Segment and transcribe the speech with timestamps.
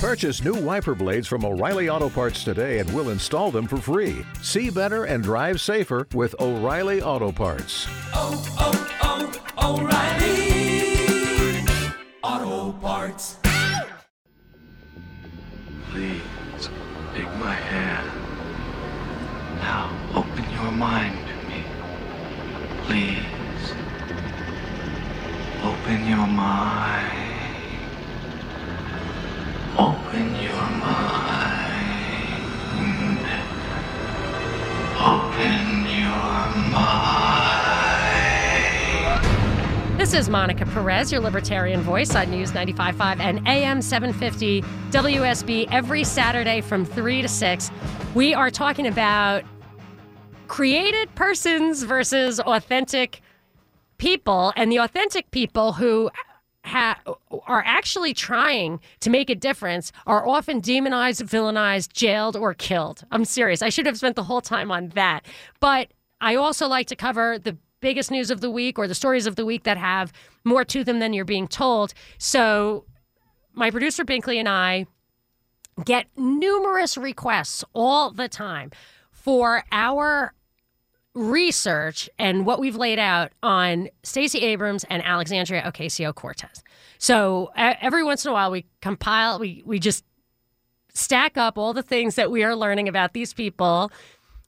[0.00, 4.24] Purchase new wiper blades from O'Reilly Auto Parts today and we'll install them for free.
[4.40, 7.86] See better and drive safer with O'Reilly Auto Parts.
[8.14, 11.66] oh, oh, oh, O'Reilly
[12.22, 13.36] Auto Parts.
[15.90, 16.22] Please
[17.14, 18.10] take my hand.
[19.58, 21.62] Now open your mind to me.
[22.86, 23.74] Please.
[25.62, 27.19] Open your mind.
[30.10, 30.18] This
[40.12, 46.60] is Monica Perez, your libertarian voice on News 95.5 and AM 750 WSB every Saturday
[46.60, 47.70] from 3 to 6.
[48.12, 49.44] We are talking about
[50.48, 53.22] created persons versus authentic
[53.98, 56.10] people, and the authentic people who
[56.64, 57.00] ha-
[57.46, 63.04] are actually trying to make a difference are often demonized, villainized, jailed, or killed.
[63.10, 63.62] I'm serious.
[63.62, 65.26] I should have spent the whole time on that.
[65.60, 65.88] But
[66.20, 69.36] I also like to cover the biggest news of the week or the stories of
[69.36, 70.12] the week that have
[70.44, 71.94] more to them than you're being told.
[72.18, 72.84] So
[73.54, 74.86] my producer Binkley and I
[75.84, 78.70] get numerous requests all the time
[79.10, 80.34] for our
[81.14, 86.62] research and what we've laid out on Stacey Abrams and Alexandria Ocasio Cortez.
[86.98, 90.04] So every once in a while, we compile, we we just
[90.92, 93.90] stack up all the things that we are learning about these people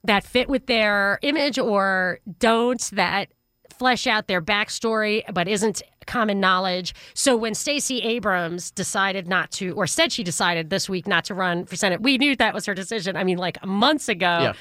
[0.05, 3.29] that fit with their image or don't that
[3.71, 6.95] flesh out their backstory but isn't common knowledge.
[7.15, 11.35] So when Stacey Abrams decided not to or said she decided this week not to
[11.35, 13.17] run for Senate, we knew that was her decision.
[13.17, 14.27] I mean like months ago.
[14.27, 14.53] Yeah.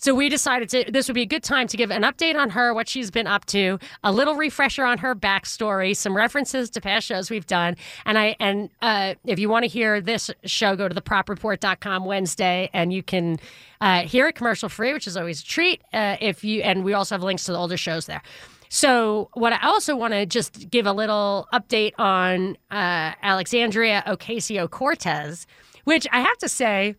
[0.00, 2.48] So we decided to this would be a good time to give an update on
[2.50, 6.80] her, what she's been up to, a little refresher on her backstory, some references to
[6.80, 7.76] past shows we've done.
[8.06, 12.70] And I and uh, if you want to hear this show, go to thepropreport.com Wednesday
[12.72, 13.38] and you can
[13.82, 15.82] uh, hear it commercial free, which is always a treat.
[15.92, 18.22] Uh, if you and we also have links to the older shows there.
[18.70, 24.70] So, what I also want to just give a little update on uh, Alexandria Ocasio
[24.70, 25.46] Cortez,
[25.84, 26.94] which I have to say,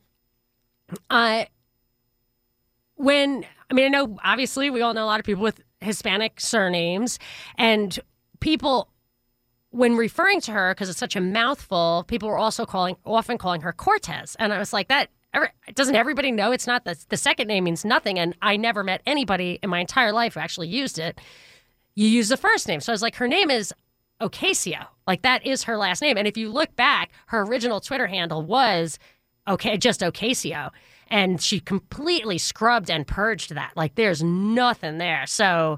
[1.09, 1.45] uh,
[3.03, 6.39] when I mean, I know obviously we all know a lot of people with Hispanic
[6.39, 7.19] surnames,
[7.57, 7.97] and
[8.39, 8.89] people
[9.69, 13.61] when referring to her because it's such a mouthful, people were also calling often calling
[13.61, 15.09] her Cortez, and I was like that.
[15.33, 18.19] every- Doesn't everybody know it's not the the second name means nothing?
[18.19, 21.19] And I never met anybody in my entire life who actually used it.
[21.95, 23.73] You use the first name, so I was like, her name is
[24.21, 26.17] Ocasio, like that is her last name.
[26.17, 28.99] And if you look back, her original Twitter handle was
[29.47, 30.69] okay, just Ocasio.
[31.11, 33.73] And she completely scrubbed and purged that.
[33.75, 35.27] Like there's nothing there.
[35.27, 35.77] So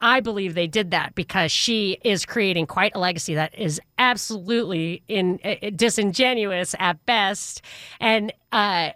[0.00, 5.04] I believe they did that because she is creating quite a legacy that is absolutely
[5.06, 7.62] in uh, disingenuous at best.
[8.00, 8.90] And uh,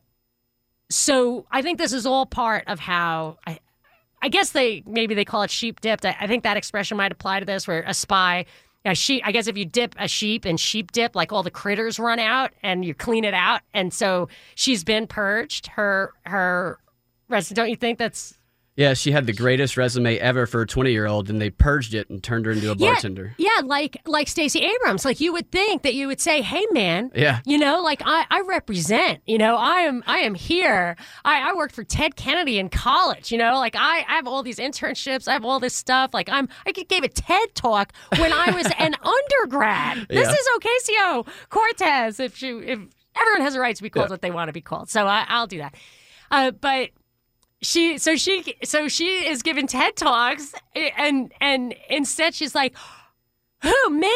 [0.90, 3.60] so I think this is all part of how I,
[4.20, 6.04] I guess they maybe they call it sheep dipped.
[6.04, 8.46] I, I think that expression might apply to this, where a spy,
[8.86, 9.22] a sheep.
[9.24, 12.18] I guess if you dip a sheep in sheep dip, like all the critters run
[12.18, 15.66] out and you clean it out, and so she's been purged.
[15.66, 16.78] Her her
[17.28, 17.56] resident.
[17.56, 18.34] Don't you think that's
[18.76, 21.94] Yeah, she had the greatest resume ever for a 20 year old, and they purged
[21.94, 23.34] it and turned her into a bartender.
[23.38, 25.04] Yeah, yeah like like Stacey Abrams.
[25.06, 27.40] Like you would think that you would say, "Hey, man, Yeah.
[27.46, 29.20] you know, like I, I represent.
[29.26, 30.96] You know, I am I am here.
[31.24, 33.32] I, I worked for Ted Kennedy in college.
[33.32, 35.26] You know, like I, I have all these internships.
[35.26, 36.12] I have all this stuff.
[36.12, 40.06] Like I'm I gave a TED talk when I was an undergrad.
[40.10, 40.34] This Yeah.
[40.34, 42.20] is Ocasio Cortez.
[42.20, 42.78] If she if
[43.18, 44.12] everyone has a right to be called Yeah.
[44.12, 45.74] what they want to be called, so I, I'll do that.
[46.30, 46.90] Uh, but
[47.66, 50.54] she so she so she is giving TED talks
[50.96, 52.74] and and instead she's like,
[53.62, 54.12] "Who me?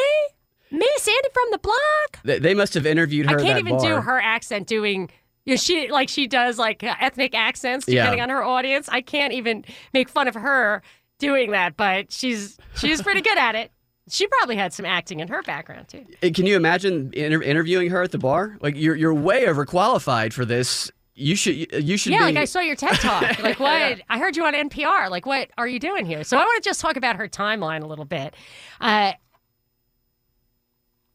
[0.71, 3.97] Me, Sandy from the block." They, they must have interviewed her I can't even do
[4.00, 5.11] her accent doing.
[5.47, 8.03] You know, she like she does like uh, ethnic accents Yeah.
[8.03, 8.88] depending on her audience.
[8.88, 10.82] I can't even make fun of her
[11.19, 13.72] doing that, but she's she's pretty good at it.
[14.09, 16.05] She probably had some acting in her background too.
[16.32, 18.59] Can you imagine inter- interviewing her at the bar?
[18.61, 20.91] Like you're you're way overqualified for this.
[21.20, 22.25] You should you should Yeah, be.
[22.26, 23.38] like I saw your TED talk.
[23.43, 24.00] Like what?
[24.08, 25.11] I heard you on NPR.
[25.11, 26.25] Like what are you doing here?
[26.25, 28.34] So I want to just talk about her timeline a little bit.
[28.81, 29.12] Uh,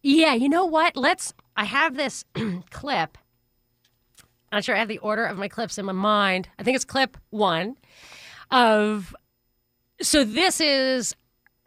[0.04, 0.96] yeah, you know what?
[0.96, 1.34] Let's.
[1.58, 2.24] I have this
[2.70, 3.18] clip.
[4.52, 6.48] I'm not sure I have the order of my clips in my mind.
[6.60, 7.76] I think it's clip one
[8.52, 9.16] of.
[10.02, 11.16] So this is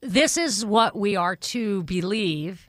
[0.01, 2.69] this is what we are to believe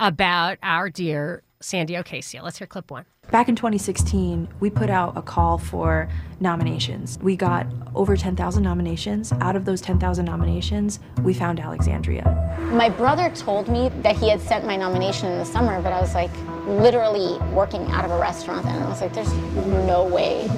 [0.00, 2.42] about our dear Sandy Ocasio.
[2.44, 3.06] Let's hear clip one.
[3.32, 6.08] Back in 2016, we put out a call for
[6.38, 7.18] nominations.
[7.20, 9.32] We got over 10,000 nominations.
[9.40, 12.22] Out of those 10,000 nominations, we found Alexandria.
[12.70, 16.00] My brother told me that he had sent my nomination in the summer, but I
[16.00, 16.30] was like
[16.68, 19.32] literally working out of a restaurant and I was like, there's
[19.88, 20.48] no way.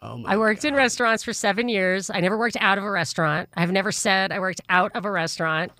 [0.00, 2.08] Oh I worked in restaurants for seven years.
[2.08, 3.48] I never worked out of a restaurant.
[3.56, 5.72] I've never said I worked out of a restaurant.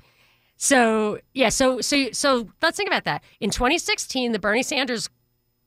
[0.57, 3.23] So yeah, so so so let's think about that.
[3.41, 5.09] In 2016, the Bernie Sanders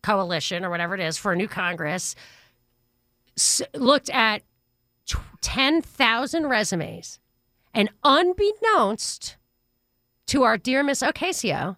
[0.01, 2.15] coalition or whatever it is for a new Congress
[3.75, 4.41] looked at
[5.05, 7.19] tw- 10,000 resumes,
[7.73, 9.37] and unbeknownst
[10.27, 11.75] to our dear Miss Ocasio,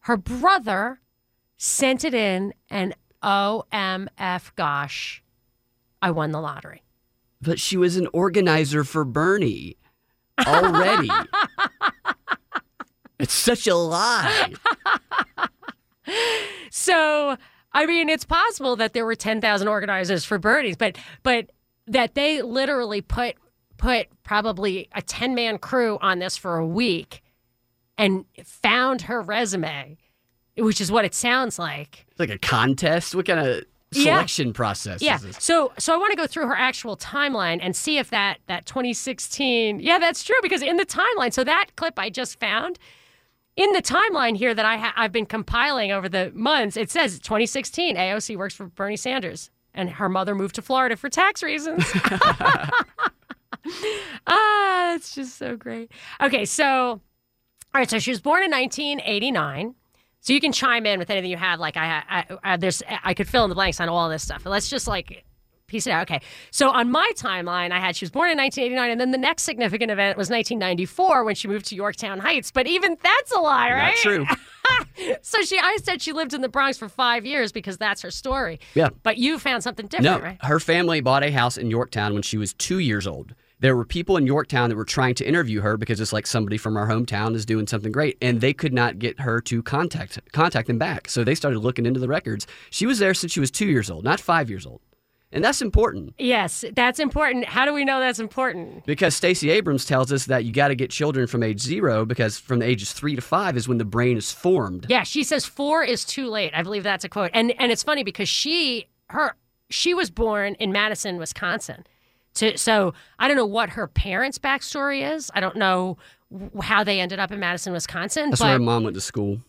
[0.00, 1.00] her brother
[1.56, 5.22] sent it in, and OMF, gosh,
[6.02, 6.82] I won the lottery.
[7.40, 9.76] But she was an organizer for Bernie
[10.46, 11.08] already.
[13.18, 14.52] it's such a lie.
[16.70, 17.36] So,
[17.72, 21.50] I mean, it's possible that there were 10,000 organizers for Bernie's, but but
[21.86, 23.36] that they literally put
[23.76, 27.22] put probably a 10-man crew on this for a week
[27.98, 29.96] and found her resume,
[30.56, 32.06] which is what it sounds like.
[32.10, 33.14] It's like a contest.
[33.14, 34.14] What kind of Yeah.
[34.14, 35.16] selection process Yeah.
[35.16, 35.36] is this?
[35.40, 38.66] So so I want to go through her actual timeline and see if that that
[38.66, 39.80] 2016.
[39.80, 41.32] Yeah, that's true because in the timeline.
[41.32, 42.78] So that clip I just found
[43.56, 47.18] in the timeline here that I ha- I've been compiling over the months, it says
[47.18, 51.84] 2016 AOC works for Bernie Sanders and her mother moved to Florida for tax reasons.
[54.26, 55.92] ah, that's just so great.
[56.20, 57.00] Okay, so
[57.76, 59.74] all right, so she was born in 1989.
[60.20, 61.60] So you can chime in with anything you have.
[61.60, 64.42] Like I, I, I there's, I could fill in the blanks on all this stuff.
[64.42, 65.25] But let's just like
[65.66, 66.02] piece it out.
[66.10, 66.20] Okay.
[66.50, 69.42] So on my timeline, I had she was born in 1989, and then the next
[69.42, 72.50] significant event was 1994 when she moved to Yorktown Heights.
[72.50, 73.94] But even that's a lie, right?
[74.04, 74.26] Not true.
[75.22, 78.10] So she, I said she lived in the Bronx for five years because that's her
[78.10, 78.58] story.
[78.74, 78.88] Yeah.
[79.04, 80.44] But you found something No, different, right?
[80.44, 83.34] her family bought a house in Yorktown when she was two years old.
[83.60, 86.56] There were people in Yorktown that were trying to interview her because it's like somebody
[86.58, 90.18] from our hometown is doing something great, and they could not get her to contact
[90.32, 91.08] contact them back.
[91.08, 92.46] So they started looking into the records.
[92.70, 94.80] She was there since she was two years old, not five years old,
[95.32, 97.44] and that's important Yes, that's important.
[97.46, 98.86] How do we know that's important?
[98.86, 102.38] because Stacey Abrams tells us that you got to get children from age zero because
[102.38, 104.86] from the ages three to five is when the brain is formed.
[104.88, 106.52] Yeah, she says four is too late.
[106.54, 107.30] I believe that's a quote.
[107.34, 109.34] And and it's funny because she her
[109.68, 111.84] she was born in Madison, Wisconsin.
[112.34, 115.30] To, so I don't know what her parents' backstory is.
[115.34, 115.96] I don't know
[116.60, 118.30] how they ended up in Madison, Wisconsin.
[118.30, 119.40] That's but where her mom went to school,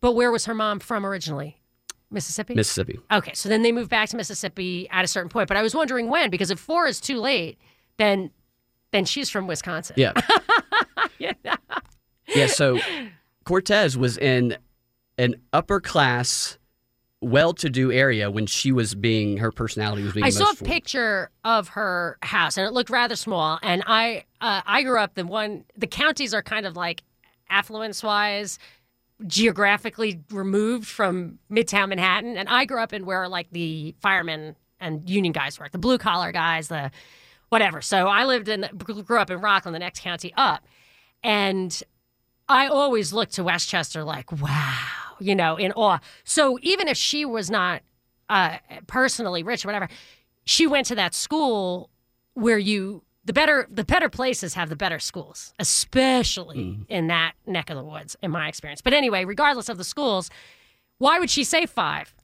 [0.00, 1.61] but where was her mom from originally?
[2.12, 2.54] Mississippi.
[2.54, 3.00] Mississippi.
[3.10, 5.48] okay, so then they moved back to Mississippi at a certain point.
[5.48, 7.58] But I was wondering when because if four is too late,
[7.96, 8.30] then
[8.92, 9.94] then she's from Wisconsin.
[9.98, 10.12] Yeah.
[11.18, 12.46] yeah.
[12.46, 12.78] So
[13.44, 14.56] Cortez was in
[15.18, 16.58] an upper class,
[17.20, 20.54] well to do area when she was being, her personality was being I saw a
[20.54, 20.70] formed.
[20.70, 23.58] picture of her house, and it looked rather small.
[23.62, 25.64] And I, uh, I grew up the one.
[25.76, 27.02] The counties are kind of like
[27.48, 28.58] affluence wise,
[29.26, 35.08] geographically removed from Midtown Manhattan, and I grew up in where like the firemen and
[35.08, 36.90] union guys work, the blue collar guys, the
[37.48, 37.80] whatever.
[37.80, 40.64] So I lived in, grew up in Rockland, the next county up,
[41.22, 41.82] and
[42.48, 44.78] I always looked to Westchester like, wow,
[45.20, 46.00] you know, in awe.
[46.24, 47.82] So even if she was not
[48.28, 49.88] uh, personally rich or whatever,
[50.44, 51.90] she went to that school
[52.34, 57.70] where you the better the better places have the better schools, especially in that neck
[57.70, 58.80] of the woods, in my experience.
[58.82, 60.30] But anyway, regardless of the schools,
[60.98, 62.14] why would she say five?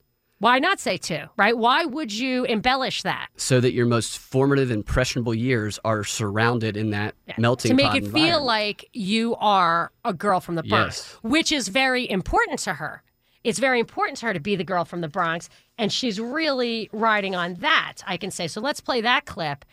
[0.41, 1.25] Why not say two?
[1.37, 1.57] Right?
[1.57, 3.29] Why would you embellish that?
[3.37, 8.07] so that your most formative, impressionable years are surrounded in that melting to make it
[8.09, 11.19] feel like you are a girl from the Bronx, Yes.
[11.23, 13.03] which is very important to her.
[13.45, 16.89] It's very important to her to be the girl from the Bronx, and she's really
[16.93, 17.95] riding on that.
[18.07, 18.61] I can say so.
[18.61, 19.65] Let's play that clip.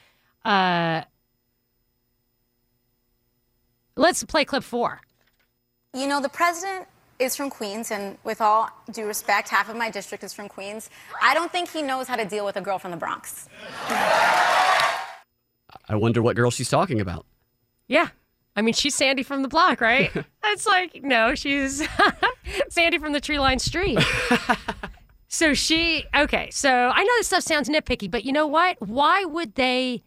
[0.44, 1.02] Uh,
[3.96, 5.02] let's play clip four.
[5.94, 6.88] You know, the president
[7.20, 10.90] is from Queens, and with all due respect, half of my district is from Queens.
[11.22, 13.48] I don't think he knows how to deal with a girl from the Bronx.
[15.88, 17.26] I wonder what girl she's talking about.
[17.88, 18.10] Yeah.
[18.56, 20.12] I mean, she's Sandy from the block, right?
[20.48, 21.86] It's like, no, she's
[22.70, 24.00] Sandy from the tree line street.
[25.28, 28.78] so she, okay, so I know this stuff sounds nitpicky, but you know what?
[28.80, 30.04] Why would they?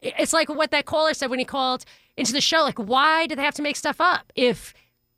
[0.00, 1.84] It's like what that caller said when he called
[2.16, 2.58] into the show.
[2.62, 4.32] Like, why do they have to make stuff up?
[4.34, 4.72] If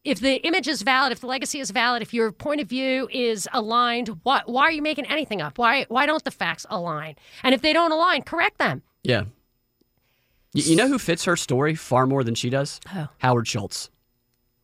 [0.04, 3.08] if the image is valid, if the legacy is valid, if your point of view
[3.12, 5.58] is aligned, why why are you making anything up?
[5.58, 7.16] Why why don't the facts align?
[7.42, 8.82] And if they don't align, correct them.
[9.02, 9.22] Yeah.
[10.54, 12.80] Y- You know who fits her story far more than she does?
[12.92, 13.04] Who?
[13.18, 13.90] Howard Schultz.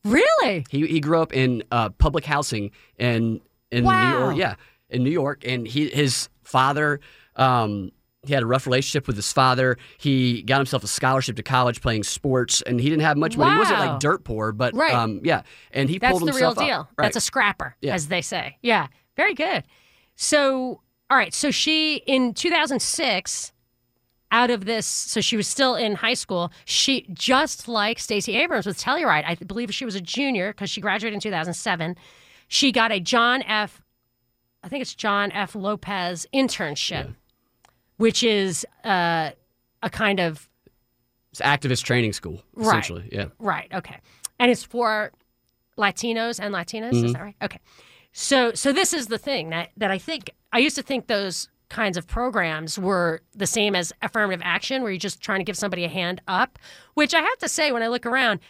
[0.04, 0.64] Really?
[0.70, 3.92] He he grew up in uh, public housing in in Wow.
[4.12, 4.36] New York.
[4.36, 4.54] Yeah,
[4.90, 7.00] in New York, and he his father.
[7.36, 7.92] Um,
[8.25, 9.76] he had a rough relationship with his father.
[9.99, 13.52] He got himself a scholarship to college playing sports, and he didn't have much money.
[13.52, 14.95] He wasn't like dirt poor, but Right.
[14.95, 15.43] um, yeah.
[15.73, 16.88] And he That's pulled himself That's the real deal.
[16.97, 17.05] Right.
[17.07, 17.95] That's a scrapper, Yeah.
[17.95, 18.59] as they say.
[18.62, 18.87] Yeah,
[19.17, 19.64] very good.
[20.14, 21.35] So, all right.
[21.35, 23.52] So she in 2006,
[24.31, 26.50] out of this, so she was still in high school.
[26.64, 29.25] She just like Stacey Abrams with Telluride.
[29.26, 31.97] I believe she was a junior because she graduated in 2007.
[32.49, 33.83] She got a John F.
[34.62, 35.55] I think it's John F.
[35.55, 37.14] Lopez internship,
[38.02, 39.30] which is uh,
[39.82, 40.49] a kind of
[41.30, 42.66] It's activist training school, Right.
[42.66, 43.09] essentially.
[43.12, 43.26] Yeah.
[43.38, 43.71] Right.
[43.73, 43.99] Okay.
[44.38, 45.12] And it's for
[45.78, 46.92] Latinos and Latinas.
[46.92, 47.12] Is Mhm.
[47.14, 47.37] that right?
[47.42, 47.61] Okay.
[48.12, 51.49] So so this is the thing that that I think I used to think those
[51.71, 55.56] kinds of programs were the same as affirmative action, where you're just trying to give
[55.56, 56.59] somebody a hand up.
[56.94, 58.40] Which I have to say, when I look around,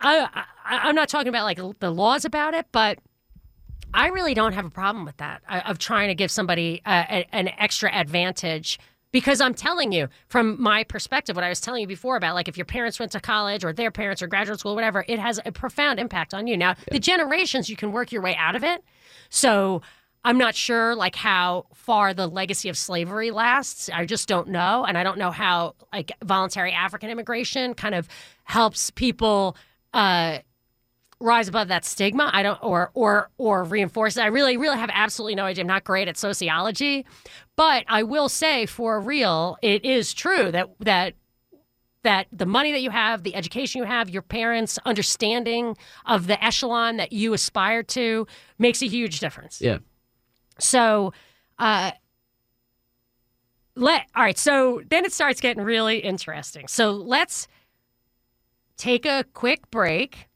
[0.00, 2.98] I, I I'm not talking about like the laws about it, but
[3.94, 7.04] I really don't have a problem with that uh, of trying to give somebody uh,
[7.08, 8.78] a, an extra advantage
[9.12, 12.48] because I'm telling you from my perspective, what I was telling you before about like
[12.48, 15.38] if your parents went to college or their parents or graduate school, whatever, it has
[15.44, 16.56] a profound impact on you.
[16.56, 18.82] Now, the generations you can work your way out of it.
[19.28, 19.82] So
[20.24, 23.90] I'm not sure like how far the legacy of slavery lasts.
[23.92, 28.08] I just don't know, and I don't know how like voluntary African immigration kind of
[28.44, 29.56] helps people.
[29.92, 30.38] Uh,
[31.22, 32.30] rise above that stigma.
[32.32, 34.22] I don't or or or reinforce it.
[34.22, 35.62] I really really have absolutely no idea.
[35.62, 37.06] I'm not great at sociology,
[37.56, 41.14] but I will say for real, it is true that that
[42.02, 45.76] that the money that you have, the education you have, your parents' understanding
[46.06, 48.26] of the echelon that you aspire to
[48.58, 49.60] makes a huge difference.
[49.60, 49.78] Yeah.
[50.58, 51.12] So,
[51.58, 51.92] uh,
[53.74, 54.36] let all right.
[54.36, 56.68] So then it starts getting really interesting.
[56.68, 57.48] So let's
[58.76, 60.28] take a quick break.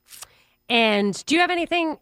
[0.68, 1.98] And do you have anything?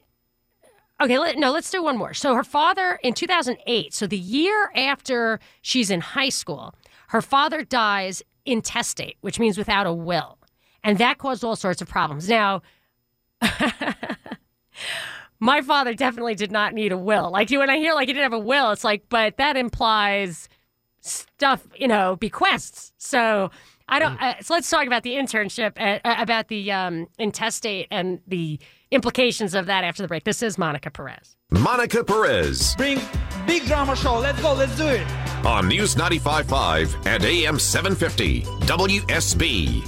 [1.01, 2.15] Okay, let, no, let's do one more.
[2.15, 6.75] So her father in 2008, so the year after she's in high school,
[7.09, 10.39] her father dies intestate, which means without a will.
[10.83, 12.29] And that caused all sorts of problems.
[12.29, 12.63] Now,
[15.41, 17.31] my father definitely did not need a will.
[17.31, 20.49] Like when I hear like he didn't have a will, it's like, but that implies
[21.01, 22.93] stuff, you know, bequests.
[22.99, 23.51] So
[23.89, 24.21] I don't.
[24.21, 28.59] Uh, so let's talk about the internship, uh, uh, about the um, intestate, and the
[28.91, 30.25] implications of that after the break.
[30.25, 31.37] This is Monica Perez.
[31.51, 32.99] Monica Perez Bring
[33.47, 34.19] big drama show.
[34.19, 34.55] Let's go.
[34.55, 35.07] Let's do it.
[35.45, 39.87] on News 95.5 and AM 750 WSB.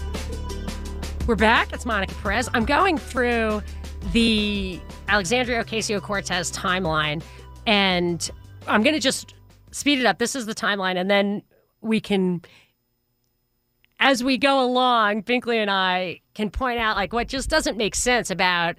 [1.27, 1.73] We're back.
[1.73, 2.49] It's Monica Perez.
[2.55, 3.63] I'm going through
[4.13, 7.23] the Alexandria Ocasio Cortez timeline,
[7.67, 8.31] and
[8.69, 9.35] I'm going to just
[9.73, 10.19] speed it up.
[10.19, 11.43] This is the timeline, and then
[11.81, 12.43] we can,
[14.01, 17.95] as we go along, Binkley and I can point out like what just doesn't make
[17.95, 18.77] sense about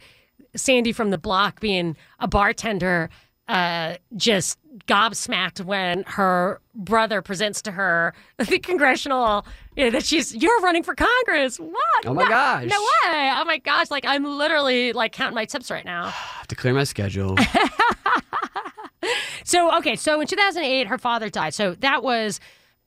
[0.56, 3.10] Sandy from the block being a bartender.
[3.48, 9.46] Uh, just gobsmacked when her brother presents to her the congressional,
[9.78, 11.58] you know, that she's you're running for Congress.
[11.58, 12.06] What?
[12.06, 12.66] Oh my No- gosh.
[12.70, 13.32] No way!
[13.36, 13.90] Oh my gosh!
[13.90, 16.06] Like I'm literally like counting my tips right now.
[16.08, 17.38] I have to clear my schedule.
[19.46, 21.54] So okay, so in 2008, her father died.
[21.54, 22.42] So that was,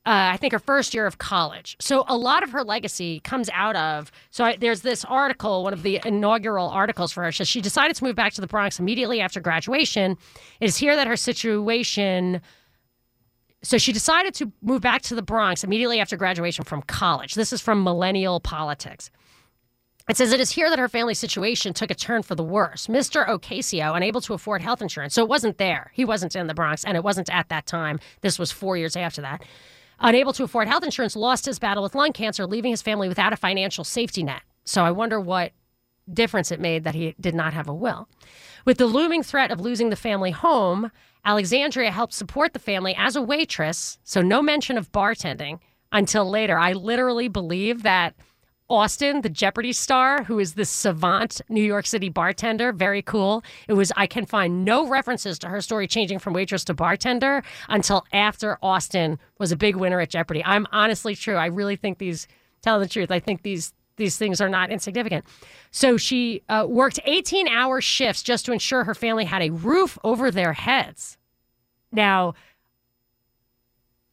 [0.07, 1.77] uh, I think, her first year of college.
[1.79, 4.11] So a lot of her legacy comes out of.
[4.31, 7.33] So I, there's this article, one of the inaugural articles for her.
[7.33, 10.17] Says she decided to move back to the Bronx immediately after graduation.
[10.59, 12.41] It is here that her situation.
[13.63, 17.35] So she decided to move back to the Bronx immediately after graduation from college.
[17.35, 19.11] This is from Millennial Politics.
[20.09, 22.87] It says it is here that her family situation took a turn for the worse.
[22.87, 23.29] Mr.
[23.29, 25.93] Ocasio, unable to afford health insurance, so it wasn't there.
[25.95, 28.01] He wasn't in the Bronx, and it wasn't at that time.
[28.23, 29.45] This was four years after that.
[30.01, 33.33] Unable to afford health insurance, lost his battle with lung cancer, leaving his family without
[33.33, 34.43] a financial safety net.
[34.65, 35.53] So I wonder what
[36.13, 38.09] difference it made that he did not have a will.
[38.65, 40.91] With the looming threat of losing the family home,
[41.25, 45.61] Alexandria helped support the family as a waitress, so no mention of bartending
[45.93, 46.59] until later.
[46.59, 48.15] I literally believe that
[48.71, 53.43] Austin, the Jeopardy star, who is this savant New York City bartender, very cool.
[53.69, 57.43] It was, I can find no references to her story changing from waitress to bartender
[57.69, 60.45] until after Austin was a big winner at Jeopardy.
[60.45, 61.35] I'm honestly true.
[61.35, 62.29] I really think these,
[62.63, 65.27] tell the truth, I think these these things are not insignificant.
[65.73, 69.99] So she uh, worked 18 hour shifts just to ensure her family had a roof
[70.03, 71.19] over their heads.
[71.93, 72.33] Now,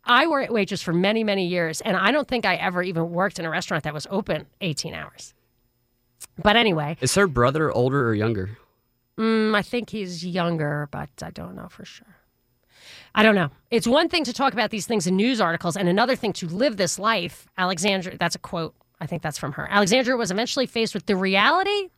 [0.08, 3.40] I worked waitress for many, many years, and I don't think I ever even worked
[3.40, 5.34] in a restaurant that was open 18 hours.
[6.42, 8.58] But anyway, Is her brother older or younger?
[9.18, 12.16] mm, I think he's younger, but I don't know for sure.
[13.16, 13.50] I don't know.
[13.72, 16.48] It's one thing to talk about these things in news articles, and another thing to
[16.48, 17.48] live this life.
[17.58, 18.76] Alexandra, that's a quote.
[19.00, 19.68] I think that's from her.
[19.70, 21.90] Alexandra was eventually faced with the reality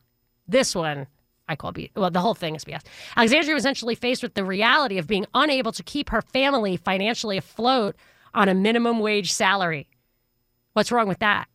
[0.48, 1.06] This one
[1.50, 1.90] I call B.
[1.96, 2.82] Well, the whole thing is BS.
[3.16, 7.36] Alexandria was essentially faced with the reality of being unable to keep her family financially
[7.36, 7.96] afloat
[8.32, 9.88] on a minimum wage salary.
[10.74, 11.48] What's wrong with that?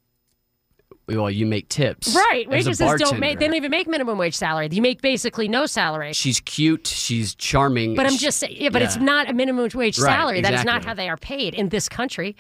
[1.08, 2.16] Well, you make tips.
[2.16, 2.50] Right.
[2.50, 3.40] Waitresses don't make.
[3.40, 4.68] They don't even make minimum wage salary.
[4.72, 6.14] You make basically no salary.
[6.14, 6.88] She's cute.
[6.88, 7.96] She's charming.
[7.96, 10.42] But I'm just saying, yeah, but it's not a minimum wage Right, salary.
[10.42, 12.36] That is not how they are paid in this country.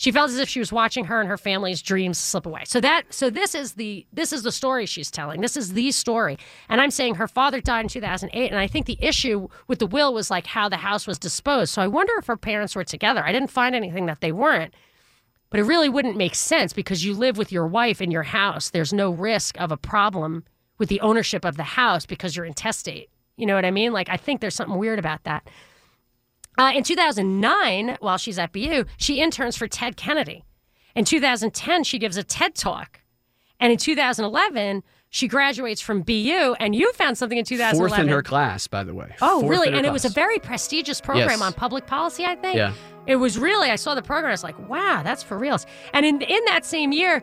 [0.00, 2.62] She felt as if she was watching her and her family's dreams slip away.
[2.64, 5.42] So that, so this is the this is the story she's telling.
[5.42, 6.38] This is the story,
[6.70, 9.86] and I'm saying her father died in 2008, and I think the issue with the
[9.86, 11.74] will was like how the house was disposed.
[11.74, 13.22] So I wonder if her parents were together.
[13.22, 14.72] I didn't find anything that they weren't.
[15.50, 18.70] But it really wouldn't make sense because you live with your wife in your house.
[18.70, 20.44] There's no risk of a problem
[20.78, 23.10] with the ownership of the house because you're intestate.
[23.36, 23.92] You know what I mean?
[23.92, 25.46] Like, I think there's something weird about that.
[26.58, 30.44] Uh, in 2009, while she's at BU, she interns for Ted Kennedy.
[30.94, 33.00] In 2010, she gives a TED talk.
[33.60, 36.54] And in 2011, she graduates from BU.
[36.58, 37.88] And you found something in 2011.
[37.88, 39.14] Fourth in her class, by the way.
[39.22, 39.68] Oh, Fourth really?
[39.68, 41.40] And it was a very prestigious program Yes.
[41.40, 42.56] on public policy, I think.
[42.56, 42.72] Yeah.
[43.06, 45.66] It was really, I saw the program, I was like, wow, that's for reals.
[45.94, 47.22] And in, in that same year,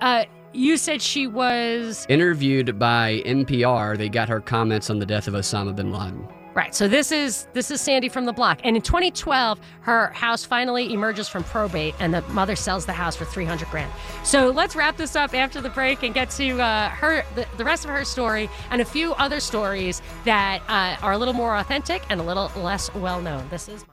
[0.00, 3.98] uh, you said she was, interviewed by NPR.
[3.98, 6.26] They got her comments on the death of Osama bin Laden.
[6.54, 6.74] Right.
[6.74, 8.60] So this is, this is Sandy from the block.
[8.64, 13.16] And in 2012, her house finally emerges from probate and the mother sells the house
[13.16, 13.92] for 300 grand.
[14.22, 17.64] So let's wrap this up after the break and get to uh, her, the, the
[17.64, 21.56] rest of her story and a few other stories that uh, are a little more
[21.56, 23.48] authentic and a little less well known.
[23.50, 23.84] This is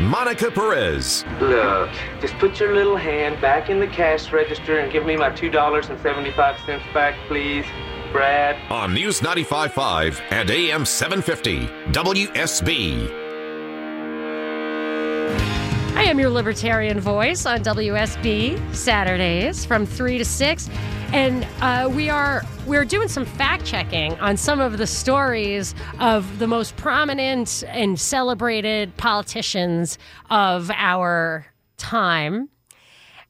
[0.00, 1.24] Monica Perez.
[1.40, 5.30] Look, just put your little hand back in the cash register and give me my
[5.30, 6.34] $2.75
[6.92, 7.64] back, please.
[8.12, 8.56] Brad.
[8.70, 11.66] On News 95.5 and AM 750.
[11.92, 13.22] WSB.
[15.94, 20.68] I am your libertarian voice on WSB Saturdays from three to six,
[21.12, 26.38] and uh, we are we're doing some fact checking on some of the stories of
[26.38, 29.98] the most prominent and celebrated politicians
[30.30, 32.48] of our time.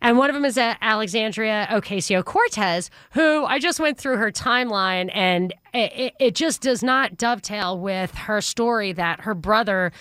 [0.02, 5.10] And one of them is Alexandria Ocasio Cortez, who I just went through her timeline,
[5.14, 9.92] and it, it, just does not dovetail with her story that her brother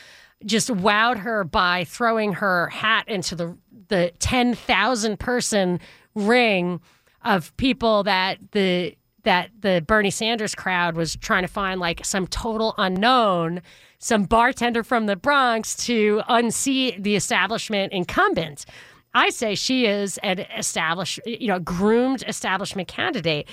[0.44, 3.56] just wowed her by throwing her hat into the
[3.90, 5.80] the ten thousand person
[6.16, 6.82] ring
[7.24, 12.26] of people that the that the Bernie Sanders crowd was trying to find like some
[12.26, 13.62] total unknown,
[14.00, 18.66] some bartender from the Bronx to unseat the establishment incumbent.
[19.14, 23.48] I say she is an established, you know, groomed establishment candidate.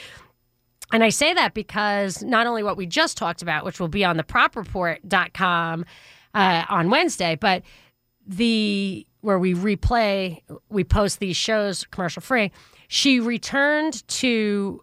[0.93, 4.05] And I say that because not only what we just talked about, which will be
[4.05, 5.85] on the propreport.com
[6.35, 7.63] uh, on Wednesday, but
[8.27, 12.53] the where we replay, we post these shows commercial free.
[12.87, 14.83] She returned to,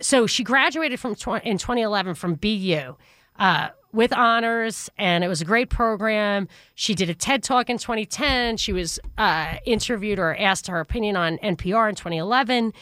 [0.00, 2.96] so she graduated from tw- in 2011 from BU.
[3.36, 6.48] Uh, with honors, and it was a great program.
[6.74, 8.56] She did a TED talk in 2010.
[8.56, 12.72] She was uh, interviewed or asked her opinion on NPR in 2011.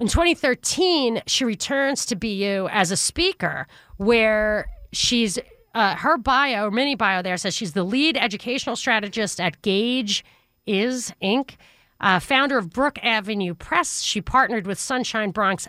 [0.00, 3.66] In 2013, she returns to BU as a speaker,
[3.96, 5.38] where she's
[5.74, 10.24] uh, her bio, or mini bio there says she's the lead educational strategist at Gage
[10.66, 11.56] Is Inc.,
[12.00, 14.02] uh, founder of Brook Avenue Press.
[14.02, 15.68] She partnered with Sunshine Bronx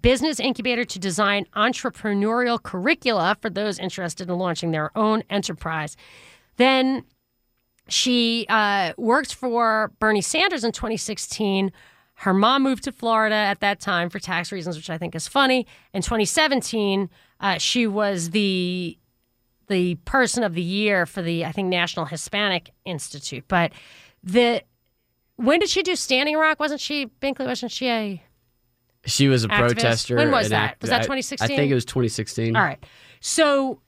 [0.00, 5.96] Business Incubator to design entrepreneurial curricula for those interested in launching their own enterprise.
[6.56, 7.04] Then
[7.88, 11.70] she uh, worked for Bernie Sanders in 2016.
[12.14, 15.28] Her mom moved to Florida at that time for tax reasons, which I think is
[15.28, 15.66] funny.
[15.92, 17.08] In 2017,
[17.40, 18.98] uh, she was the
[19.68, 23.44] the person of the year for the I think National Hispanic Institute.
[23.48, 23.72] But
[24.22, 24.62] the
[25.36, 26.58] when did she do Standing Rock?
[26.58, 27.46] Wasn't she Binkley?
[27.46, 28.22] Wasn't she a
[29.06, 29.58] She was a Activist?
[29.58, 30.16] protester.
[30.16, 30.70] When was that?
[30.72, 31.44] act- Was that I- 2016?
[31.44, 32.56] I think it was 2016.
[32.56, 32.84] All right.
[33.20, 33.80] So,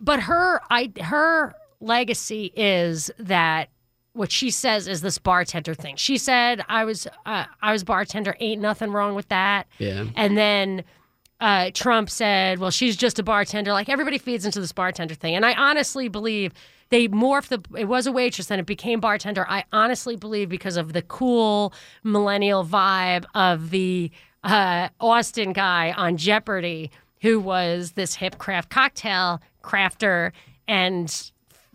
[0.00, 3.68] but her, I, her legacy is that
[4.12, 5.96] what she says is this bartender thing.
[5.96, 8.36] She said, "I was, uh, I was bartender.
[8.40, 10.04] Ain't nothing wrong with that." Yeah.
[10.14, 10.84] And then
[11.40, 15.34] uh, Trump said, "Well, she's just a bartender." Like everybody feeds into this bartender thing,
[15.34, 16.52] and I honestly believe
[16.90, 17.60] they morphed the.
[17.78, 19.46] It was a waitress, then it became bartender.
[19.48, 21.72] I honestly believe because of the cool
[22.04, 24.10] millennial vibe of the
[24.44, 26.90] uh, Austin guy on Jeopardy,
[27.22, 30.32] who was this hip craft cocktail crafter
[30.68, 31.30] and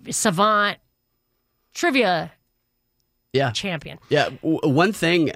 [0.10, 0.78] savant
[1.74, 2.32] trivia
[3.34, 3.52] Yeah.
[3.52, 4.00] champion.
[4.10, 5.32] Yeah, w- one thing,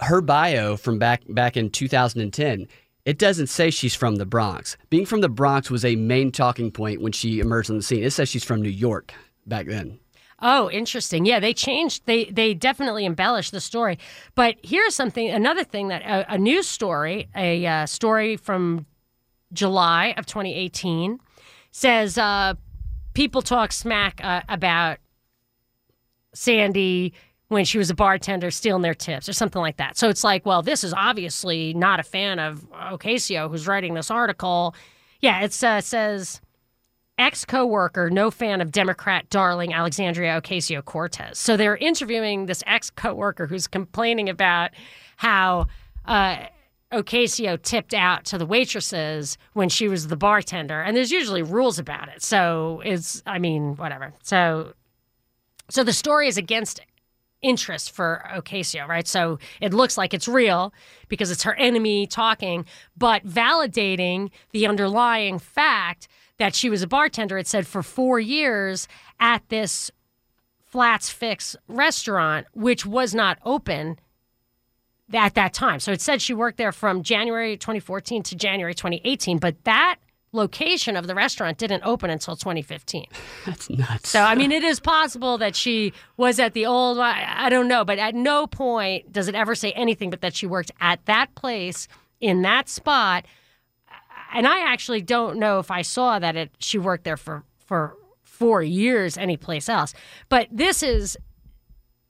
[0.00, 2.66] her bio from back back in 2010,
[3.04, 4.76] it doesn't say she's from the Bronx.
[4.90, 8.02] Being from the Bronx was a main talking point when she emerged on the scene.
[8.02, 9.12] It says she's from New York
[9.46, 9.98] back then.
[10.40, 11.24] Oh, interesting.
[11.24, 12.06] Yeah, they changed.
[12.06, 13.98] They they definitely embellished the story.
[14.34, 15.28] But here's something.
[15.28, 18.86] Another thing that a, a news story, a uh, story from
[19.52, 21.20] July of 2018,
[21.70, 22.54] says uh,
[23.14, 24.98] people talk smack uh, about
[26.34, 27.14] Sandy
[27.48, 29.96] when she was a bartender stealing their tips or something like that.
[29.96, 34.10] So it's like, well, this is obviously not a fan of Ocasio who's writing this
[34.10, 34.74] article.
[35.20, 36.40] Yeah, it uh, says
[37.18, 41.38] ex coworker, no fan of Democrat darling Alexandria Ocasio Cortez.
[41.38, 44.70] So they're interviewing this ex coworker who's complaining about
[45.16, 45.66] how
[46.06, 46.46] uh,
[46.92, 51.78] Ocasio tipped out to the waitresses when she was the bartender, and there's usually rules
[51.78, 52.22] about it.
[52.22, 54.12] So it's, I mean, whatever.
[54.22, 54.72] So,
[55.70, 56.80] so the story is against
[57.42, 59.06] interest for Ocasio, right?
[59.06, 60.72] So it looks like it's real
[61.08, 62.64] because it's her enemy talking,
[62.96, 67.38] but validating the underlying fact that she was a bartender.
[67.38, 68.88] It said for four years
[69.20, 69.90] at this
[70.64, 73.98] Flats Fix restaurant, which was not open
[75.12, 75.80] at that time.
[75.80, 79.98] So it said she worked there from January 2014 to January 2018, but that
[80.32, 83.06] location of the restaurant didn't open until 2015.
[83.46, 84.08] That's nuts.
[84.08, 87.68] So, I mean, it is possible that she was at the old, I, I don't
[87.68, 91.04] know, but at no point does it ever say anything but that she worked at
[91.06, 91.86] that place
[92.20, 93.26] in that spot.
[94.34, 97.96] And I actually don't know if I saw that it she worked there for, for
[98.22, 99.94] four years anyplace else.
[100.28, 101.16] But this is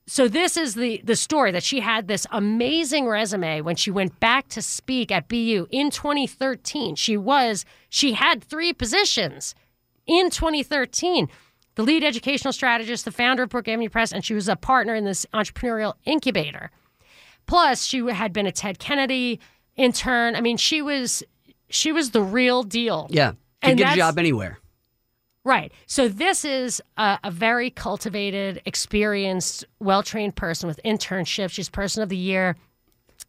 [0.06, 4.18] so this is the the story that she had this amazing resume when she went
[4.20, 6.96] back to speak at BU in 2013.
[6.96, 9.54] She was she had three positions
[10.06, 11.28] in 2013.
[11.74, 14.94] The lead educational strategist, the founder of Brook Avenue Press, and she was a partner
[14.94, 16.70] in this entrepreneurial incubator.
[17.46, 19.40] Plus, she had been a Ted Kennedy
[19.76, 20.36] intern.
[20.36, 21.22] I mean, she was
[21.74, 23.08] she was the real deal.
[23.10, 24.58] Yeah, can And get a job anywhere.
[25.44, 25.72] Right.
[25.86, 31.50] So this is a, a very cultivated, experienced, well-trained person with internships.
[31.50, 32.56] She's person of the year.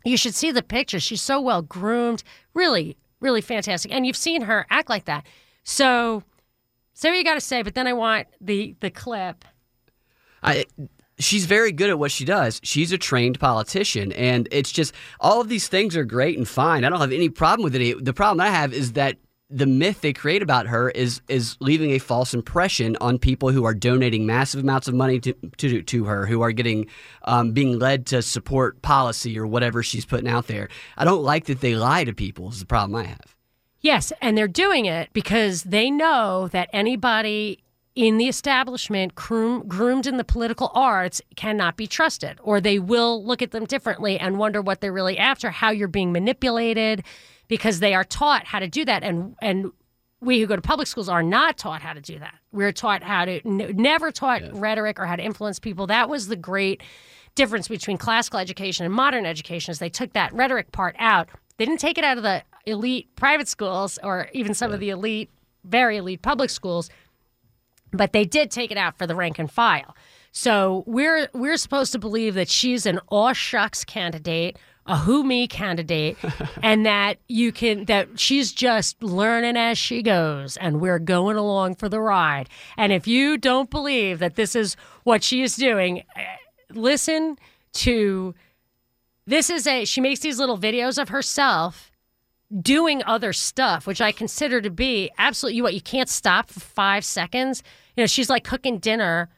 [0.06, 1.04] You should see the pictures.
[1.04, 2.24] She's so well groomed.
[2.54, 3.92] Really, really fantastic.
[3.92, 5.26] And you've seen her act like that.
[5.64, 6.24] So
[6.94, 9.44] say what you got to say, but then I want the the clip.
[10.42, 10.66] I
[11.20, 12.60] she's very good at what she does.
[12.64, 16.84] She's a trained politician and it's just all of these things are great and fine.
[16.84, 18.04] I don't have any problem with it.
[18.04, 19.18] The problem I have is that
[19.50, 23.64] the myth they create about her is is leaving a false impression on people who
[23.64, 26.88] are donating massive amounts of money to to, to her, who are getting
[27.24, 30.68] um, being led to support policy or whatever she's putting out there.
[30.98, 32.50] I don't like that they lie to people.
[32.50, 33.36] Is the problem I have.
[33.82, 37.60] Yes, and they're doing it because they know that anybody
[37.96, 43.26] in the establishment groom, groomed in the political arts cannot be trusted, or they will
[43.26, 47.04] look at them differently and wonder what they're really after, how you're being manipulated,
[47.48, 49.72] because they are taught how to do that, and and
[50.22, 52.34] we who go to public schools are not taught how to do that.
[52.52, 55.88] We're taught how to n- never taught rhetoric or how to influence people.
[55.88, 56.82] That was the great
[57.36, 61.30] difference between classical education and modern education is they took that rhetoric part out.
[61.58, 64.90] They didn't take it out of the elite private schools or even some of the
[64.90, 65.30] elite,
[65.64, 66.90] very elite public schools,
[67.98, 69.96] but they did take it out for the rank and file.
[70.32, 75.48] So we're we're supposed to believe that she's an aw shucks candidate, a who me
[75.48, 76.18] candidate,
[76.62, 81.76] and that you can that she's just learning as she goes, and we're going along
[81.76, 82.50] for the ride.
[82.78, 86.26] And if you don't believe that this is what she is doing, eh,
[86.72, 87.38] listen
[87.74, 88.36] to
[89.26, 91.92] this is a she makes these little videos of herself
[92.62, 97.04] doing other stuff, which I consider to be absolutely what you can't stop for five
[97.04, 97.64] seconds.
[97.96, 99.30] You know, she's like cooking dinner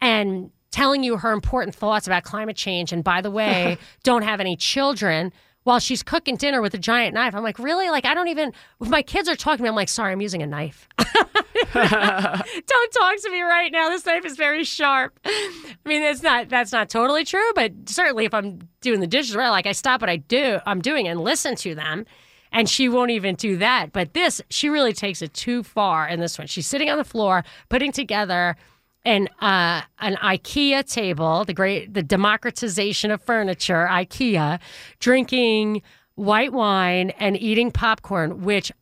[0.00, 2.92] and telling you her important thoughts about climate change.
[2.92, 5.32] And by the way, don't have any children
[5.64, 7.34] while she's cooking dinner with a giant knife.
[7.34, 7.90] I'm like, really?
[7.90, 10.20] Like, I don't even, if my kids are talking to me, I'm like, sorry, I'm
[10.20, 10.88] using a knife.
[10.98, 11.08] don't
[11.72, 13.88] talk to me right now.
[13.88, 15.18] This knife is very sharp.
[15.24, 19.34] I mean, it's not, that's not totally true, but certainly if I'm doing the dishes
[19.34, 22.06] right, like I stop what I do, I'm doing and listen to them
[22.52, 23.92] and she won't even do that.
[23.92, 26.46] But this, she really takes it too far in this one.
[26.46, 28.56] She's sitting on the floor, putting together
[29.04, 34.58] an uh, an IKEA table, the great the democratization of furniture, IKEA,
[34.98, 35.82] drinking
[36.16, 38.72] white wine and eating popcorn, which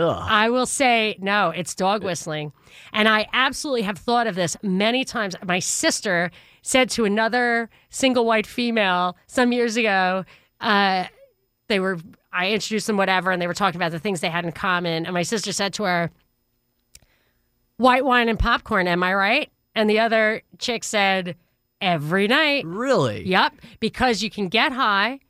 [0.00, 2.52] I will say, no, it's dog whistling.
[2.92, 5.36] And I absolutely have thought of this many times.
[5.44, 6.30] My sister
[6.62, 10.24] said to another single white female some years ago,
[10.60, 11.04] uh,
[11.68, 11.98] they were,
[12.32, 15.04] I introduced them, whatever, and they were talking about the things they had in common.
[15.06, 16.10] And my sister said to her,
[17.76, 19.50] white wine and popcorn, am I right?
[19.74, 21.36] And the other chick said,
[21.82, 22.64] every night.
[22.64, 23.26] Really?
[23.26, 23.54] Yep.
[23.80, 25.20] Because you can get high,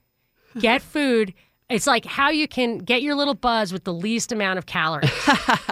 [0.58, 1.34] get food.
[1.68, 5.10] It's like how you can get your little buzz with the least amount of calories.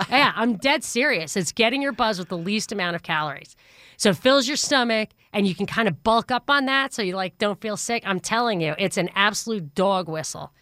[0.08, 1.36] yeah, I'm dead serious.
[1.36, 3.54] It's getting your buzz with the least amount of calories.
[3.98, 7.02] So it fills your stomach and you can kind of bulk up on that so
[7.02, 8.02] you like don't feel sick.
[8.06, 10.54] I'm telling you, it's an absolute dog whistle.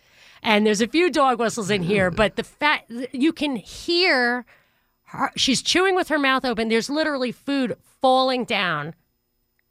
[0.42, 4.44] And there's a few dog whistles in here, but the fact you can hear
[5.05, 6.68] her, she's chewing with her mouth open.
[6.68, 8.94] There's literally food falling down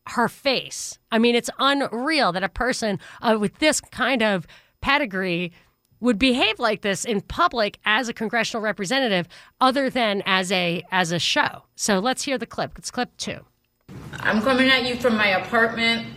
[0.10, 0.99] her face.
[1.12, 4.47] I mean, it's unreal that a person uh, with this kind of
[4.82, 5.51] pedigree
[5.99, 9.27] would behave like this in public as a congressional representative
[9.60, 11.63] other than as a as a show.
[11.75, 12.77] So let's hear the clip.
[12.77, 13.39] It's clip 2.
[14.19, 16.08] I'm coming at you from my apartment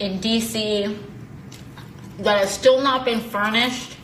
[0.00, 0.98] in DC
[2.18, 3.96] that has still not been furnished.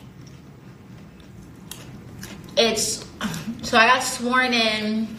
[2.57, 3.07] It's
[3.63, 5.17] so I got sworn in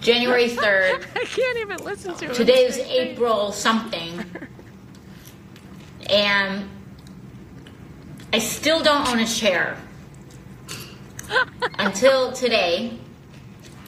[0.00, 1.06] January 3rd.
[1.16, 2.34] I can't even listen to it.
[2.34, 4.24] Today is April something.
[6.08, 6.68] And
[8.32, 9.76] I still don't own a chair.
[11.78, 12.98] Until today,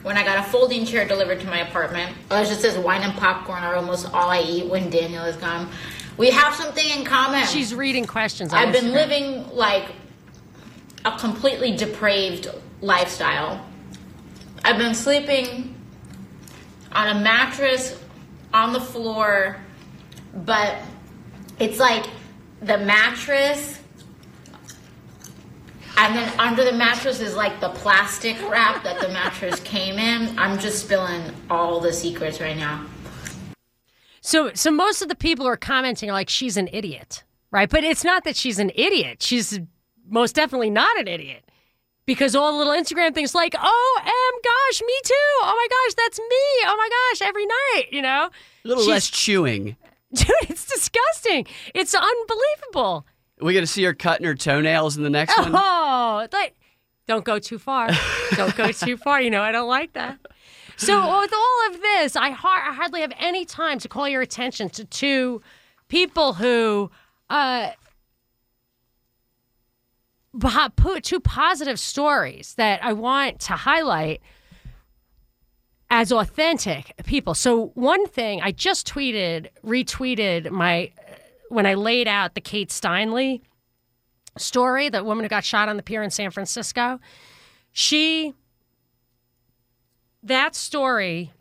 [0.03, 2.15] when I got a folding chair delivered to my apartment.
[2.31, 5.69] It just says wine and popcorn are almost all I eat when Daniel is gone.
[6.17, 7.45] We have something in common.
[7.47, 8.53] She's reading questions.
[8.53, 9.91] I've been living like
[11.05, 12.47] a completely depraved
[12.81, 13.65] lifestyle.
[14.63, 15.75] I've been sleeping
[16.91, 17.97] on a mattress
[18.53, 19.57] on the floor,
[20.33, 20.77] but
[21.59, 22.05] it's like
[22.61, 23.79] the mattress,
[25.97, 30.37] and then under the mattress is like the plastic wrap that the mattress came in.
[30.37, 32.85] I'm just spilling all the secrets right now.
[34.21, 37.69] So, so most of the people are commenting are like she's an idiot, right?
[37.69, 39.21] But it's not that she's an idiot.
[39.23, 39.59] She's
[40.07, 41.43] most definitely not an idiot
[42.05, 45.13] because all the little Instagram things like, "Oh, m gosh, me too.
[45.43, 46.65] Oh my gosh, that's me.
[46.65, 48.29] Oh my gosh, every night." You know,
[48.63, 49.75] A little She's- less chewing.
[50.13, 51.47] dude, it's disgusting.
[51.73, 53.05] It's unbelievable.
[53.39, 55.51] We gonna see her cutting her toenails in the next one.
[55.55, 56.55] Oh, like,
[57.07, 57.89] don't go too far.
[58.35, 59.19] don't go too far.
[59.21, 60.19] You know, I don't like that.
[60.85, 64.21] So with all of this, I, har- I hardly have any time to call your
[64.21, 65.41] attention to two
[65.87, 66.89] people who
[67.29, 67.71] uh,
[71.03, 74.21] two positive stories that I want to highlight
[75.89, 77.33] as authentic people.
[77.35, 80.91] So one thing I just tweeted, retweeted my
[81.49, 83.41] when I laid out the Kate Steinle
[84.37, 86.99] story, the woman who got shot on the pier in San Francisco.
[87.73, 88.33] She
[90.23, 91.31] that story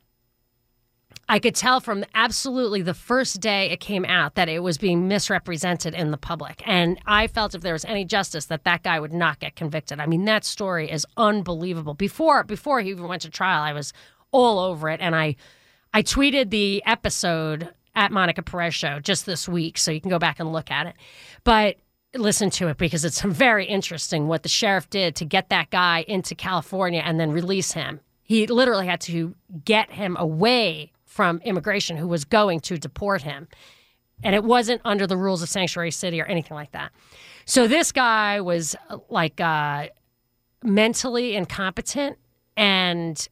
[1.31, 5.07] I could tell from absolutely the first day it came out that it was being
[5.07, 6.61] misrepresented in the public.
[6.67, 10.01] And I felt if there was any justice that that guy would not get convicted.
[10.01, 11.95] I mean, that story is unbelievable.
[11.95, 13.93] Before before he even went to trial, I was
[14.33, 15.37] all over it and I
[15.95, 20.19] I tweeted the episode at Monica Perez show just this week so you can go
[20.19, 20.97] back and look at it.
[21.45, 21.77] But
[22.13, 26.05] listen to it because it's very interesting what the sheriff did to get that guy
[26.09, 28.01] into California and then release him.
[28.31, 33.49] He literally had to get him away from immigration who was going to deport him.
[34.23, 36.93] And it wasn't under the rules of sanctuary city or anything like that.
[37.45, 38.77] So this guy was
[39.09, 39.89] like uh,
[40.63, 42.19] mentally incompetent
[42.57, 43.29] and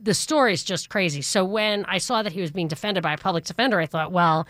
[0.00, 1.22] the story is just crazy.
[1.22, 4.10] So when I saw that he was being defended by a public defender, I thought,
[4.10, 4.48] well,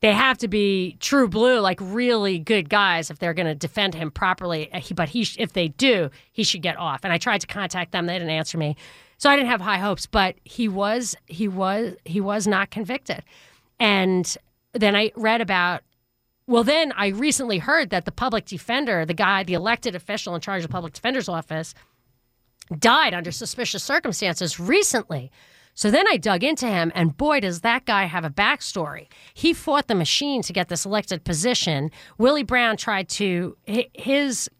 [0.00, 3.94] they have to be true blue, like really good guys, if they're going to defend
[3.94, 4.72] him properly.
[4.72, 7.00] Uh, But he, if they do, he should get off.
[7.04, 8.76] And I tried to contact them; they didn't answer me,
[9.18, 10.06] so I didn't have high hopes.
[10.06, 13.22] But he was, he was, he was not convicted.
[13.78, 14.36] And
[14.72, 15.82] then I read about.
[16.46, 20.40] Well, then I recently heard that the public defender, the guy, the elected official in
[20.40, 21.74] charge of the public defender's office,
[22.76, 25.30] died under suspicious circumstances recently.
[25.74, 29.08] So then I dug into him, and boy, does that guy have a backstory.
[29.34, 31.90] He fought the machine to get this elected position.
[32.18, 34.50] Willie Brown tried to, his,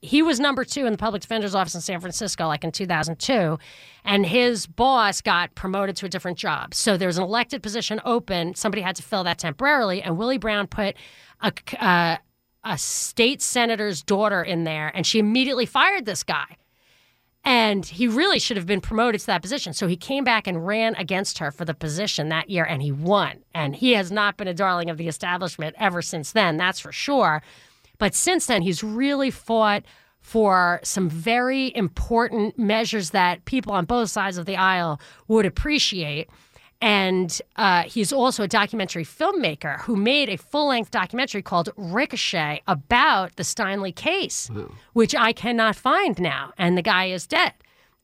[0.00, 3.58] he was number two in the public defender's office in San Francisco, like in 2002,
[4.04, 6.74] and his boss got promoted to a different job.
[6.74, 8.54] So there was an elected position open.
[8.54, 10.96] Somebody had to fill that temporarily, and Willie Brown put
[11.42, 12.16] a, uh,
[12.64, 16.56] a state senator's daughter in there, and she immediately fired this guy.
[17.44, 19.72] And he really should have been promoted to that position.
[19.72, 22.92] So he came back and ran against her for the position that year and he
[22.92, 23.38] won.
[23.54, 26.92] And he has not been a darling of the establishment ever since then, that's for
[26.92, 27.42] sure.
[27.98, 29.84] But since then, he's really fought
[30.20, 36.28] for some very important measures that people on both sides of the aisle would appreciate.
[36.82, 42.62] And uh, he's also a documentary filmmaker who made a full length documentary called Ricochet
[42.66, 44.50] about the Steinle case,
[44.94, 46.52] which I cannot find now.
[46.56, 47.52] And the guy is dead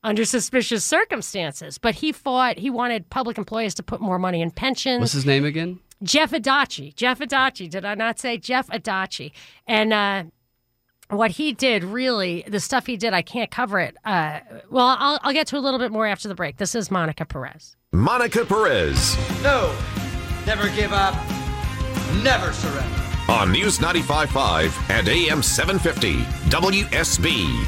[0.05, 1.79] under suspicious circumstances.
[1.79, 5.01] But he fought, he wanted public employees to put more money in pensions.
[5.01, 5.81] What's his name again?
[6.03, 6.95] Jeff Adachi.
[6.95, 7.71] Jeff Adachi.
[7.71, 9.33] Did I not say Jeff Adachi?
[9.67, 10.25] And uh,
[11.09, 13.97] what he did really, the stuff he did, I can't cover it.
[14.05, 16.59] Uh, well, I'll, I'll get to a little bit more after the break.
[16.59, 17.76] This is Monica Perez.
[17.96, 19.75] Monica Perez No,
[20.44, 21.14] never give up,
[22.22, 23.01] never surrender.
[23.29, 26.18] on News 95.5 and AM 750
[26.51, 27.66] WSB.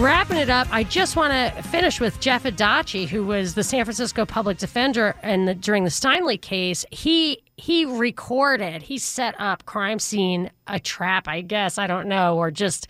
[0.00, 3.84] Wrapping it up, I just want to finish with Jeff Adachi, who was the San
[3.84, 6.84] Francisco public defender and the, during the Steinle case.
[6.90, 12.36] He he recorded, he set up crime scene a trap, I guess I don't know,
[12.36, 12.88] or just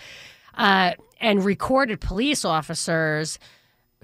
[0.55, 3.39] uh, and recorded police officers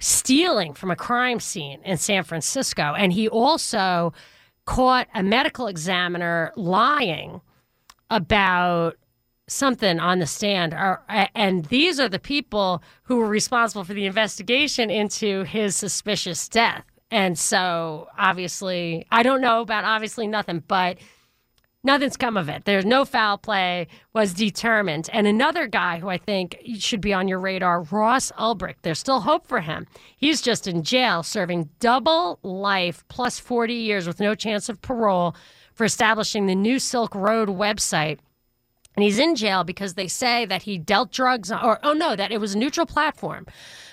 [0.00, 4.12] stealing from a crime scene in San Francisco, and he also
[4.64, 7.40] caught a medical examiner lying
[8.10, 8.96] about
[9.46, 10.74] something on the stand.
[11.34, 16.84] And these are the people who were responsible for the investigation into his suspicious death.
[17.10, 20.98] And so obviously i don't know about obviously nothing but
[21.82, 22.64] nothing's come of it.
[22.64, 25.08] There's no foul play was determined.
[25.12, 28.82] And another guy who i think should be on your radar ross ulbricht.
[28.82, 29.86] There's still hope for him.
[30.16, 35.34] He's just in jail serving double life plus 40 years with no chance of parole
[35.74, 38.18] for establishing the new silk road website.
[38.96, 42.32] And he's in jail because they say that he dealt drugs or oh no that
[42.32, 43.46] it was a neutral platform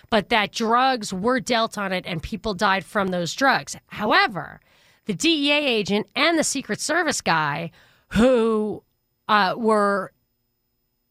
[0.10, 3.76] but that drugs were dealt on it and people died from those drugs.
[3.88, 4.60] However
[5.08, 7.72] the dea agent and the secret service guy
[8.10, 8.84] who
[9.28, 10.12] uh, were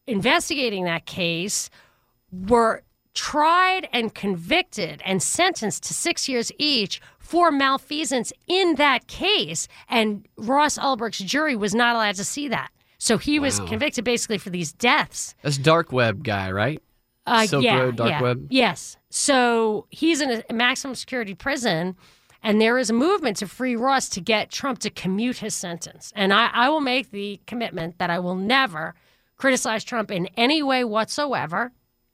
[0.06, 1.68] investigating that case
[2.30, 2.82] were
[3.14, 10.26] tried and convicted and sentenced to six years each for malfeasance in that case and
[10.36, 13.66] ross ulbricht's jury was not allowed to see that so he was Wow.
[13.66, 15.34] convicted basically for these deaths.
[15.42, 16.82] That's dark web guy, right?
[17.26, 18.22] Uh, Silk yeah, Road, dark yeah.
[18.22, 18.46] web.
[18.48, 18.96] Yes.
[19.10, 21.94] So he's in a maximum security prison,
[22.46, 26.12] and there is a movement to free Ross to get Trump to commute his sentence.
[26.14, 28.94] And I, I will make the commitment that I will never
[29.36, 31.72] criticize Trump in any way whatsoever.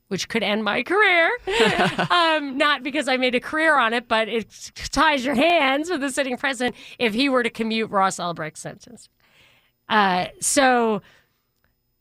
[0.09, 1.31] Which could end my career.
[2.11, 6.03] um, not because I made a career on it, but it ties your hands with
[6.03, 9.09] the sitting president if he were to commute Ross Ulbricht's sentence.
[9.89, 11.01] Uh, so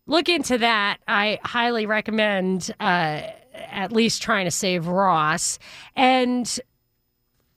[0.08, 0.98] look into that.
[1.08, 3.22] I highly recommend uh,
[3.54, 5.58] at least trying to save Ross
[5.96, 6.60] and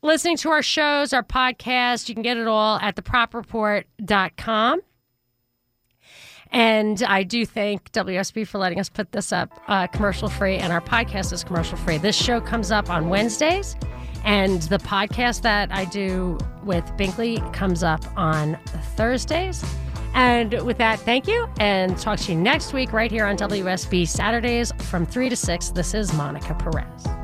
[0.04, 2.08] listening to our shows, our podcast.
[2.08, 4.80] You can get it all at thepropreport.com.
[6.52, 10.72] And I do thank WSB for letting us put this up uh, commercial free, and
[10.72, 11.98] our podcast is commercial free.
[11.98, 13.74] This show comes up on Wednesdays,
[14.24, 18.56] and the podcast that I do with Binkley comes up on
[18.94, 19.64] Thursdays.
[20.14, 24.06] And with that, thank you, and talk to you next week right here on WSB
[24.06, 25.70] Saturdays from 3 to 6.
[25.70, 27.23] This is Monica Perez.